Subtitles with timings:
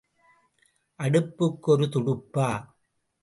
[0.99, 2.47] அடுப்புக்கு ஒரு துடுப்பா?